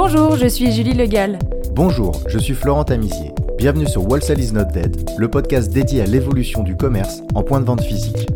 Bonjour, 0.00 0.36
je 0.36 0.46
suis 0.46 0.70
Julie 0.70 0.94
Legal. 0.94 1.40
Bonjour, 1.74 2.22
je 2.28 2.38
suis 2.38 2.54
Florent 2.54 2.84
Tamizier. 2.84 3.32
Bienvenue 3.58 3.88
sur 3.88 4.08
Wholesale 4.08 4.38
is 4.38 4.52
not 4.52 4.66
dead, 4.72 5.10
le 5.18 5.28
podcast 5.28 5.72
dédié 5.72 6.02
à 6.02 6.06
l'évolution 6.06 6.62
du 6.62 6.76
commerce 6.76 7.20
en 7.34 7.42
point 7.42 7.58
de 7.58 7.64
vente 7.64 7.82
physique. 7.82 8.28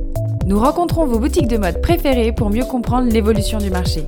Nous 0.45 0.59
rencontrons 0.59 1.07
vos 1.07 1.21
boutiques 1.21 1.47
de 1.47 1.59
mode 1.59 1.81
préférées 1.81 2.33
pour 2.33 2.51
mieux 2.51 2.65
comprendre 2.65 3.09
l'évolution 3.13 3.59
du 3.59 3.71
marché. 3.71 4.03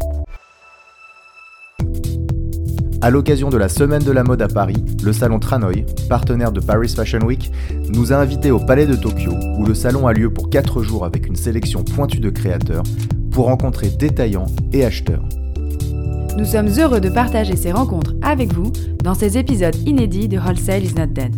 À 3.00 3.10
l'occasion 3.10 3.50
de 3.50 3.56
la 3.56 3.68
Semaine 3.68 4.02
de 4.02 4.10
la 4.10 4.24
mode 4.24 4.42
à 4.42 4.48
Paris, 4.48 4.84
le 5.04 5.12
salon 5.12 5.38
Tranoï, 5.38 5.86
partenaire 6.08 6.50
de 6.50 6.58
Paris 6.58 6.88
Fashion 6.88 7.20
Week, 7.20 7.52
nous 7.88 8.12
a 8.12 8.16
invités 8.16 8.50
au 8.50 8.58
Palais 8.58 8.86
de 8.86 8.96
Tokyo, 8.96 9.30
où 9.58 9.64
le 9.64 9.74
salon 9.74 10.08
a 10.08 10.12
lieu 10.12 10.28
pour 10.28 10.50
4 10.50 10.82
jours 10.82 11.04
avec 11.04 11.28
une 11.28 11.36
sélection 11.36 11.84
pointue 11.84 12.18
de 12.18 12.30
créateurs, 12.30 12.82
pour 13.30 13.44
rencontrer 13.44 13.90
détaillants 13.90 14.46
et 14.72 14.84
acheteurs. 14.84 15.22
Nous 16.36 16.46
sommes 16.46 16.66
heureux 16.80 17.00
de 17.00 17.10
partager 17.10 17.54
ces 17.54 17.70
rencontres 17.70 18.12
avec 18.20 18.52
vous 18.52 18.72
dans 19.04 19.14
ces 19.14 19.38
épisodes 19.38 19.76
inédits 19.86 20.26
de 20.26 20.36
Wholesale 20.36 20.82
is 20.82 20.92
not 20.92 21.06
dead. 21.06 21.32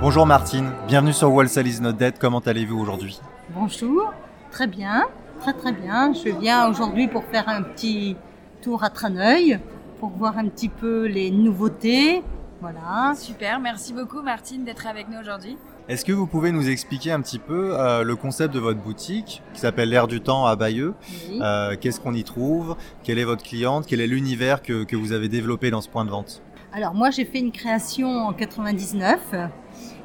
Bonjour 0.00 0.24
Martine, 0.24 0.70
bienvenue 0.88 1.12
sur 1.12 1.30
Wholesale 1.30 1.66
is 1.66 1.82
not 1.82 1.92
dead, 1.92 2.18
comment 2.18 2.38
allez-vous 2.38 2.78
aujourd'hui? 2.78 3.20
Bonjour, 3.50 4.10
très 4.50 4.66
bien, 4.66 5.04
très 5.40 5.52
très 5.52 5.72
bien. 5.72 6.14
Je 6.14 6.30
viens 6.30 6.66
aujourd'hui 6.66 7.08
pour 7.08 7.24
faire 7.24 7.46
un 7.46 7.60
petit 7.60 8.16
tour 8.62 8.82
à 8.82 8.88
Traneuil, 8.88 9.60
pour 10.00 10.08
voir 10.10 10.38
un 10.38 10.48
petit 10.48 10.70
peu 10.70 11.04
les 11.04 11.30
nouveautés. 11.30 12.22
Voilà. 12.62 13.12
Super, 13.16 13.60
merci 13.60 13.92
beaucoup 13.92 14.22
Martine 14.22 14.64
d'être 14.64 14.86
avec 14.86 15.10
nous 15.10 15.18
aujourd'hui. 15.20 15.58
Est-ce 15.86 16.04
que 16.06 16.12
vous 16.12 16.26
pouvez 16.26 16.50
nous 16.50 16.70
expliquer 16.70 17.12
un 17.12 17.20
petit 17.20 17.38
peu 17.38 17.78
euh, 17.78 18.04
le 18.04 18.16
concept 18.16 18.54
de 18.54 18.58
votre 18.58 18.80
boutique 18.80 19.42
qui 19.52 19.60
s'appelle 19.60 19.90
L'air 19.90 20.06
du 20.08 20.20
temps 20.22 20.46
à 20.46 20.56
Bayeux 20.56 20.94
Oui. 21.30 21.38
Euh, 21.42 21.76
Qu'est-ce 21.78 22.00
qu'on 22.00 22.14
y 22.14 22.24
trouve 22.24 22.76
Quelle 23.02 23.18
est 23.18 23.24
votre 23.24 23.42
cliente 23.42 23.84
Quel 23.86 24.00
est 24.00 24.06
l'univers 24.06 24.62
que, 24.62 24.84
que 24.84 24.96
vous 24.96 25.12
avez 25.12 25.28
développé 25.28 25.70
dans 25.70 25.82
ce 25.82 25.90
point 25.90 26.06
de 26.06 26.10
vente? 26.10 26.42
Alors 26.72 26.94
moi 26.94 27.10
j'ai 27.10 27.24
fait 27.26 27.38
une 27.38 27.52
création 27.52 28.08
en 28.08 28.32
99 28.32 29.20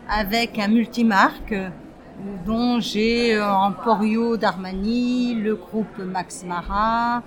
avec 0.10 0.60
un 0.60 0.68
multimarque 0.68 1.56
dont 2.46 2.82
j'ai 2.82 3.36
euh, 3.38 3.50
Emporio 3.50 4.36
d'Armani, 4.36 5.36
le 5.36 5.56
groupe 5.56 5.98
Max 6.00 6.44
Mara, 6.44 7.24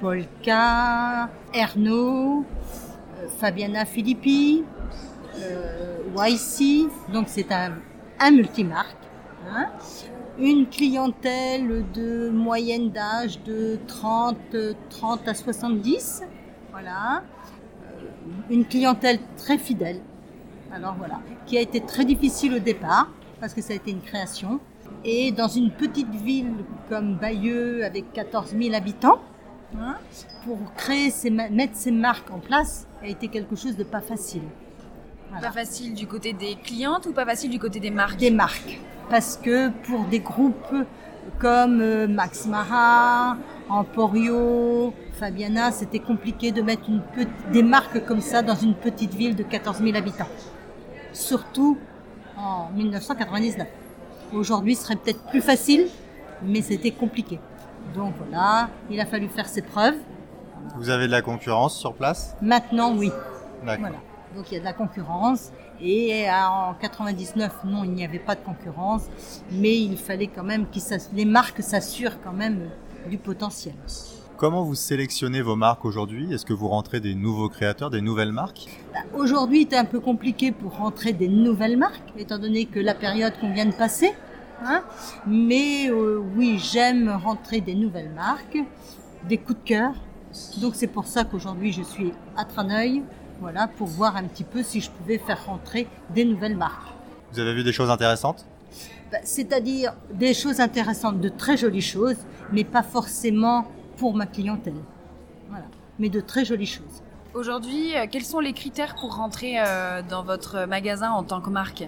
Polka, 0.00 1.28
Ernaud, 1.52 2.44
Fabiana 3.38 3.84
Filippi, 3.84 4.62
euh, 5.38 5.98
YC, 6.28 6.88
donc 7.12 7.26
c'est 7.28 7.50
un, 7.52 7.72
un 8.18 8.30
multimarque. 8.30 8.96
hein. 9.52 9.66
Une 10.38 10.66
clientèle 10.68 11.84
de 11.92 12.30
moyenne 12.30 12.90
d'âge 12.90 13.42
de 13.44 13.78
30, 13.86 14.36
euh, 14.54 14.72
30 14.88 15.28
à 15.28 15.34
70, 15.34 16.22
voilà. 16.72 17.22
Euh, 17.84 18.06
Une 18.48 18.64
clientèle 18.64 19.18
très 19.36 19.58
fidèle, 19.58 20.00
alors 20.72 20.94
voilà, 20.96 21.20
qui 21.46 21.58
a 21.58 21.60
été 21.60 21.80
très 21.80 22.04
difficile 22.06 22.54
au 22.54 22.58
départ, 22.58 23.08
parce 23.40 23.52
que 23.54 23.60
ça 23.60 23.72
a 23.72 23.76
été 23.76 23.90
une 23.90 24.00
création. 24.00 24.60
Et 25.04 25.30
dans 25.32 25.48
une 25.48 25.70
petite 25.70 26.10
ville 26.14 26.52
comme 26.88 27.16
Bayeux, 27.16 27.84
avec 27.84 28.12
14 28.12 28.54
000 28.58 28.74
habitants, 28.74 29.20
hein, 29.78 29.96
pour 30.44 30.58
créer, 30.74 31.12
ma- 31.30 31.48
mettre 31.50 31.76
ses 31.76 31.90
marques 31.92 32.30
en 32.30 32.38
place, 32.38 32.86
a 33.02 33.06
été 33.08 33.28
quelque 33.28 33.56
chose 33.56 33.76
de 33.76 33.84
pas 33.84 34.00
facile. 34.00 34.42
Voilà. 35.30 35.48
Pas 35.48 35.52
facile 35.52 35.94
du 35.94 36.06
côté 36.06 36.32
des 36.32 36.56
clientes 36.56 37.06
ou 37.06 37.12
pas 37.12 37.24
facile 37.24 37.50
du 37.50 37.58
côté 37.58 37.80
des 37.80 37.90
marques 37.90 38.18
Des 38.18 38.30
marques. 38.30 38.80
Parce 39.08 39.36
que 39.36 39.70
pour 39.84 40.04
des 40.06 40.20
groupes 40.20 40.74
comme 41.38 41.80
euh, 41.80 42.08
Max 42.08 42.46
Mara, 42.46 43.36
Emporio, 43.68 44.92
Fabiana, 45.12 45.70
c'était 45.70 45.98
compliqué 46.00 46.50
de 46.52 46.62
mettre 46.62 46.88
une 46.88 47.02
des 47.52 47.62
marques 47.62 48.04
comme 48.04 48.20
ça 48.20 48.42
dans 48.42 48.54
une 48.54 48.74
petite 48.74 49.14
ville 49.14 49.36
de 49.36 49.42
14 49.42 49.78
000 49.78 49.96
habitants. 49.96 50.28
Surtout 51.12 51.78
en 52.36 52.70
1999. 52.74 53.66
Aujourd'hui, 54.32 54.74
ce 54.74 54.84
serait 54.84 54.96
peut-être 54.96 55.22
plus 55.26 55.40
facile, 55.40 55.88
mais 56.42 56.62
c'était 56.62 56.92
compliqué. 56.92 57.38
Donc 57.94 58.14
voilà, 58.18 58.68
il 58.90 59.00
a 59.00 59.06
fallu 59.06 59.28
faire 59.28 59.48
ses 59.48 59.62
preuves. 59.62 59.96
Vous 60.76 60.90
avez 60.90 61.06
de 61.06 61.12
la 61.12 61.22
concurrence 61.22 61.78
sur 61.78 61.94
place? 61.94 62.36
Maintenant, 62.40 62.94
oui. 62.96 63.10
D'accord. 63.64 63.80
Voilà. 63.80 63.96
Donc 64.36 64.50
il 64.50 64.54
y 64.54 64.56
a 64.56 64.60
de 64.60 64.64
la 64.64 64.72
concurrence. 64.72 65.50
Et 65.80 66.28
euh, 66.28 66.32
en 66.32 66.74
99, 66.74 67.64
non, 67.64 67.84
il 67.84 67.90
n'y 67.92 68.04
avait 68.04 68.18
pas 68.18 68.34
de 68.34 68.40
concurrence, 68.40 69.02
mais 69.50 69.78
il 69.80 69.96
fallait 69.96 70.26
quand 70.28 70.44
même 70.44 70.66
que 70.66 70.78
les 71.14 71.24
marques 71.24 71.62
s'assurent 71.62 72.20
quand 72.22 72.32
même 72.32 72.68
du 73.08 73.16
potentiel. 73.18 73.74
Comment 74.36 74.62
vous 74.62 74.74
sélectionnez 74.74 75.42
vos 75.42 75.56
marques 75.56 75.84
aujourd'hui? 75.84 76.32
Est-ce 76.32 76.46
que 76.46 76.54
vous 76.54 76.68
rentrez 76.68 77.00
des 77.00 77.14
nouveaux 77.14 77.48
créateurs, 77.50 77.90
des 77.90 78.00
nouvelles 78.00 78.32
marques? 78.32 78.68
Bah, 78.92 79.00
Aujourd'hui, 79.18 79.66
c'est 79.70 79.76
un 79.76 79.84
peu 79.84 80.00
compliqué 80.00 80.50
pour 80.52 80.76
rentrer 80.78 81.12
des 81.12 81.28
nouvelles 81.28 81.76
marques, 81.76 82.00
étant 82.16 82.38
donné 82.38 82.64
que 82.64 82.78
la 82.80 82.94
période 82.94 83.34
qu'on 83.38 83.52
vient 83.52 83.66
de 83.66 83.72
passer. 83.74 84.12
hein. 84.64 84.82
Mais 85.26 85.88
euh, 85.90 86.22
oui, 86.36 86.58
j'aime 86.58 87.10
rentrer 87.22 87.60
des 87.60 87.74
nouvelles 87.74 88.12
marques, 88.14 88.58
des 89.28 89.36
coups 89.38 89.58
de 89.60 89.64
cœur. 89.68 89.92
Donc 90.62 90.74
c'est 90.74 90.86
pour 90.86 91.06
ça 91.06 91.24
qu'aujourd'hui 91.24 91.72
je 91.72 91.82
suis 91.82 92.12
à 92.36 92.44
Traneuil, 92.44 93.02
voilà, 93.40 93.68
pour 93.68 93.86
voir 93.88 94.16
un 94.16 94.24
petit 94.24 94.44
peu 94.44 94.62
si 94.62 94.80
je 94.80 94.90
pouvais 94.90 95.18
faire 95.18 95.44
rentrer 95.46 95.88
des 96.10 96.24
nouvelles 96.24 96.56
marques. 96.56 96.92
Vous 97.32 97.40
avez 97.40 97.54
vu 97.54 97.64
des 97.64 97.72
choses 97.72 97.90
intéressantes? 97.90 98.44
Bah, 99.10 99.18
C'est-à-dire 99.24 99.94
des 100.12 100.34
choses 100.34 100.60
intéressantes, 100.60 101.20
de 101.20 101.28
très 101.28 101.56
jolies 101.56 101.80
choses, 101.82 102.16
mais 102.52 102.64
pas 102.64 102.82
forcément 102.82 103.66
pour 103.96 104.14
ma 104.14 104.26
clientèle. 104.26 104.74
Voilà, 105.48 105.64
mais 105.98 106.08
de 106.08 106.20
très 106.20 106.44
jolies 106.44 106.66
choses. 106.66 107.02
Aujourd'hui, 107.34 107.96
euh, 107.96 108.06
quels 108.10 108.24
sont 108.24 108.40
les 108.40 108.52
critères 108.52 108.94
pour 108.96 109.14
rentrer 109.16 109.54
euh, 109.58 110.02
dans 110.02 110.22
votre 110.24 110.66
magasin 110.66 111.10
en 111.10 111.22
tant 111.22 111.40
que 111.40 111.50
marque? 111.50 111.84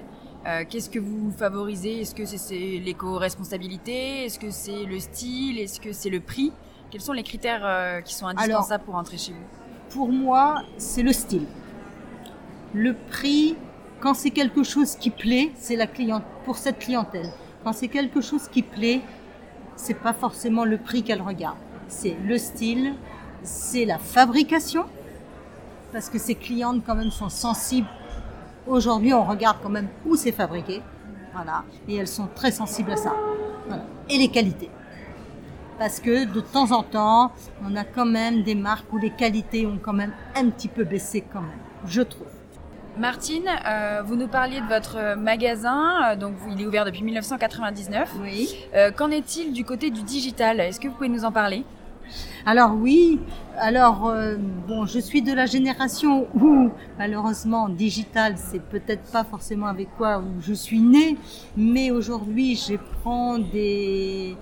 Euh, 0.46 0.64
Qu'est-ce 0.68 0.90
que 0.90 0.98
vous 0.98 1.32
favorisez? 1.36 2.00
Est-ce 2.00 2.14
que 2.14 2.24
c'est- 2.24 2.80
l'éco-responsabilité? 2.84 4.24
Est-ce 4.24 4.38
que 4.38 4.50
c'est 4.50 4.84
le 4.84 4.98
style? 5.00 5.58
Est-ce 5.58 5.80
que 5.80 5.92
c'est 5.92 6.10
le 6.10 6.20
prix? 6.20 6.52
Quels 6.90 7.00
sont 7.00 7.12
les 7.12 7.22
critères 7.22 8.02
qui 8.04 8.14
sont 8.14 8.26
indispensables 8.26 8.84
pour 8.84 8.94
rentrer 8.94 9.16
chez 9.18 9.32
vous? 9.32 9.61
Pour 9.92 10.10
moi, 10.10 10.62
c'est 10.78 11.02
le 11.02 11.12
style. 11.12 11.44
Le 12.72 12.94
prix, 12.94 13.56
quand 14.00 14.14
c'est 14.14 14.30
quelque 14.30 14.62
chose 14.62 14.96
qui 14.96 15.10
plaît, 15.10 15.52
c'est 15.56 15.76
la 15.76 15.86
cliente 15.86 16.24
pour 16.46 16.56
cette 16.56 16.78
clientèle. 16.78 17.30
Quand 17.62 17.74
c'est 17.74 17.88
quelque 17.88 18.22
chose 18.22 18.48
qui 18.48 18.62
plaît, 18.62 19.02
c'est 19.76 19.94
pas 19.94 20.14
forcément 20.14 20.64
le 20.64 20.78
prix 20.78 21.02
qu'elle 21.02 21.20
regarde. 21.20 21.58
C'est 21.88 22.16
le 22.24 22.38
style, 22.38 22.94
c'est 23.42 23.84
la 23.84 23.98
fabrication, 23.98 24.86
parce 25.92 26.08
que 26.08 26.18
ces 26.18 26.36
clientes 26.36 26.82
quand 26.86 26.94
même 26.94 27.10
sont 27.10 27.28
sensibles. 27.28 27.88
Aujourd'hui, 28.66 29.12
on 29.12 29.24
regarde 29.24 29.58
quand 29.62 29.68
même 29.68 29.88
où 30.06 30.16
c'est 30.16 30.32
fabriqué, 30.32 30.80
voilà, 31.34 31.64
et 31.86 31.96
elles 31.96 32.08
sont 32.08 32.28
très 32.34 32.50
sensibles 32.50 32.92
à 32.92 32.96
ça. 32.96 33.12
Et 34.08 34.16
les 34.16 34.28
qualités 34.28 34.70
parce 35.82 35.98
que 35.98 36.32
de 36.32 36.38
temps 36.38 36.70
en 36.70 36.84
temps, 36.84 37.32
on 37.68 37.74
a 37.74 37.82
quand 37.82 38.04
même 38.04 38.44
des 38.44 38.54
marques 38.54 38.92
où 38.92 38.98
les 38.98 39.10
qualités 39.10 39.66
ont 39.66 39.80
quand 39.82 39.92
même 39.92 40.12
un 40.36 40.48
petit 40.48 40.68
peu 40.68 40.84
baissé 40.84 41.24
quand 41.32 41.40
même, 41.40 41.58
je 41.88 42.02
trouve. 42.02 42.28
Martine, 42.96 43.48
euh, 43.66 44.00
vous 44.06 44.14
nous 44.14 44.28
parliez 44.28 44.60
de 44.60 44.66
votre 44.68 45.16
magasin, 45.16 46.12
euh, 46.12 46.14
donc 46.14 46.34
il 46.48 46.62
est 46.62 46.66
ouvert 46.66 46.84
depuis 46.84 47.02
1999. 47.02 48.12
Oui. 48.22 48.54
Euh, 48.76 48.92
Qu'en 48.92 49.10
est-il 49.10 49.52
du 49.52 49.64
côté 49.64 49.90
du 49.90 50.02
digital? 50.04 50.60
Est-ce 50.60 50.78
que 50.78 50.86
vous 50.86 50.94
pouvez 50.94 51.08
nous 51.08 51.24
en 51.24 51.32
parler? 51.32 51.64
Alors 52.46 52.74
oui, 52.74 53.20
alors 53.58 54.08
euh, 54.08 54.36
bon, 54.68 54.86
je 54.86 55.00
suis 55.00 55.22
de 55.22 55.32
la 55.32 55.46
génération 55.46 56.28
où 56.34 56.70
malheureusement 56.98 57.68
digital, 57.68 58.34
c'est 58.36 58.62
peut-être 58.62 59.10
pas 59.10 59.24
forcément 59.24 59.66
avec 59.66 59.88
quoi 59.96 60.22
je 60.40 60.52
suis 60.52 60.80
née, 60.80 61.16
mais 61.56 61.90
aujourd'hui, 61.90 62.56
je 62.56 62.74
prends 63.00 63.38
des 63.38 64.36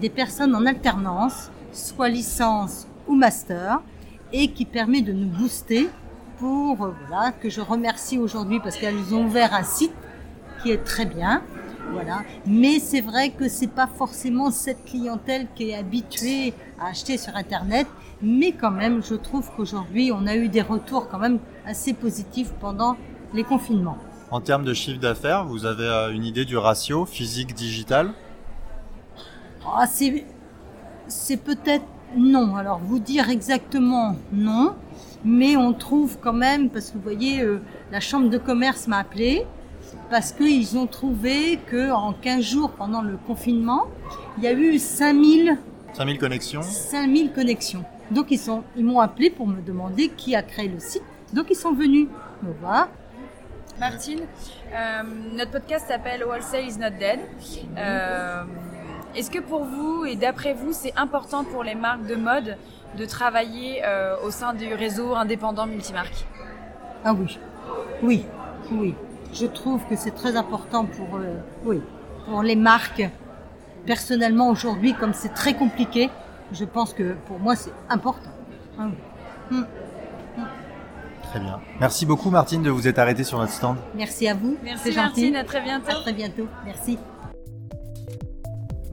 des 0.00 0.10
personnes 0.10 0.54
en 0.54 0.66
alternance, 0.66 1.50
soit 1.72 2.08
licence 2.08 2.86
ou 3.06 3.14
master, 3.14 3.80
et 4.32 4.48
qui 4.48 4.64
permet 4.64 5.02
de 5.02 5.12
nous 5.12 5.28
booster 5.28 5.88
pour 6.38 6.82
euh, 6.82 6.90
voilà 7.06 7.32
que 7.32 7.48
je 7.48 7.60
remercie 7.60 8.18
aujourd'hui 8.18 8.60
parce 8.60 8.76
qu'elles 8.76 9.14
ont 9.14 9.26
ouvert 9.26 9.54
un 9.54 9.62
site 9.62 9.92
qui 10.62 10.70
est 10.70 10.84
très 10.84 11.06
bien. 11.06 11.42
Voilà. 11.92 12.22
Mais 12.46 12.80
c'est 12.80 13.02
vrai 13.02 13.30
que 13.30 13.48
c'est 13.48 13.68
pas 13.68 13.86
forcément 13.86 14.50
cette 14.50 14.84
clientèle 14.84 15.46
qui 15.54 15.70
est 15.70 15.76
habituée 15.76 16.54
à 16.80 16.88
acheter 16.88 17.18
sur 17.18 17.36
Internet. 17.36 17.86
Mais 18.22 18.52
quand 18.52 18.70
même, 18.70 19.02
je 19.02 19.14
trouve 19.14 19.50
qu'aujourd'hui, 19.54 20.10
on 20.10 20.26
a 20.26 20.34
eu 20.34 20.48
des 20.48 20.62
retours 20.62 21.08
quand 21.08 21.18
même 21.18 21.38
assez 21.66 21.92
positifs 21.92 22.52
pendant 22.60 22.96
les 23.34 23.44
confinements. 23.44 23.98
En 24.30 24.40
termes 24.40 24.64
de 24.64 24.74
chiffre 24.74 24.98
d'affaires, 24.98 25.44
vous 25.44 25.66
avez 25.66 25.84
euh, 25.84 26.12
une 26.12 26.24
idée 26.24 26.44
du 26.44 26.56
ratio 26.56 27.04
physique-digital? 27.04 28.12
Ah, 29.66 29.86
c'est, 29.86 30.24
c'est 31.08 31.36
peut-être 31.36 31.84
non. 32.16 32.56
Alors, 32.56 32.78
vous 32.78 32.98
dire 32.98 33.30
exactement 33.30 34.16
non, 34.32 34.74
mais 35.24 35.56
on 35.56 35.72
trouve 35.72 36.18
quand 36.20 36.32
même, 36.32 36.70
parce 36.70 36.90
que 36.90 36.94
vous 36.94 37.02
voyez, 37.02 37.40
euh, 37.40 37.60
la 37.90 38.00
chambre 38.00 38.28
de 38.28 38.38
commerce 38.38 38.86
m'a 38.86 38.98
appelé, 38.98 39.46
parce 40.10 40.32
qu'ils 40.32 40.76
ont 40.76 40.86
trouvé 40.86 41.58
que 41.66 41.90
en 41.90 42.12
15 42.12 42.44
jours 42.44 42.70
pendant 42.70 43.02
le 43.02 43.16
confinement, 43.26 43.86
il 44.38 44.44
y 44.44 44.46
a 44.46 44.52
eu 44.52 44.78
5000 44.78 45.56
5000 45.92 46.18
connexions 46.18 46.62
5000 46.62 47.32
connexions. 47.32 47.84
Donc 48.10 48.30
ils 48.30 48.38
sont, 48.38 48.64
ils 48.76 48.84
m'ont 48.84 49.00
appelé 49.00 49.30
pour 49.30 49.46
me 49.46 49.62
demander 49.62 50.08
qui 50.08 50.34
a 50.34 50.42
créé 50.42 50.68
le 50.68 50.80
site. 50.80 51.02
Donc 51.32 51.46
ils 51.50 51.56
sont 51.56 51.72
venus 51.72 52.08
me 52.42 52.52
voir. 52.60 52.88
Martine, 53.78 54.20
euh, 54.72 55.02
notre 55.32 55.50
podcast 55.50 55.86
s'appelle 55.88 56.24
Wholesale 56.24 56.66
is 56.66 56.78
not 56.78 56.90
dead. 56.98 57.20
Euh, 57.76 58.44
Est-ce 59.16 59.30
que 59.30 59.38
pour 59.38 59.64
vous 59.64 60.04
et 60.04 60.16
d'après 60.16 60.54
vous, 60.54 60.72
c'est 60.72 60.92
important 60.96 61.44
pour 61.44 61.62
les 61.62 61.76
marques 61.76 62.06
de 62.06 62.16
mode 62.16 62.56
de 62.98 63.04
travailler 63.04 63.82
euh, 63.84 64.16
au 64.24 64.30
sein 64.30 64.54
du 64.54 64.74
réseau 64.74 65.14
indépendant 65.14 65.66
multimarque? 65.66 66.26
Ah 67.04 67.14
oui, 67.14 67.38
oui, 68.02 68.24
oui. 68.72 68.94
Je 69.32 69.46
trouve 69.46 69.80
que 69.88 69.96
c'est 69.96 70.12
très 70.12 70.36
important 70.36 70.84
pour, 70.84 71.16
euh, 71.16 71.36
oui, 71.64 71.80
pour 72.26 72.42
les 72.42 72.56
marques. 72.56 73.08
Personnellement, 73.86 74.48
aujourd'hui, 74.48 74.94
comme 74.94 75.12
c'est 75.12 75.34
très 75.34 75.54
compliqué, 75.54 76.10
je 76.52 76.64
pense 76.64 76.92
que 76.92 77.14
pour 77.26 77.38
moi, 77.38 77.54
c'est 77.54 77.72
important. 77.90 78.30
Ah 78.78 78.86
oui. 79.50 79.58
Mm. 79.58 79.64
Très 81.22 81.40
bien. 81.40 81.60
Merci 81.80 82.06
beaucoup 82.06 82.30
Martine 82.30 82.62
de 82.62 82.70
vous 82.70 82.88
être 82.88 82.98
arrêtée 82.98 83.24
sur 83.24 83.38
notre 83.38 83.52
stand. 83.52 83.76
Merci 83.94 84.28
à 84.28 84.34
vous. 84.34 84.56
Merci. 84.62 84.94
Martine, 84.94 85.36
à 85.36 85.44
très 85.44 85.60
bientôt. 85.60 85.90
À 85.90 85.94
très 86.02 86.12
bientôt. 86.12 86.46
Merci. 86.64 86.98